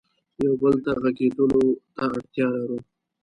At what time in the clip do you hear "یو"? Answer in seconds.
0.43-0.53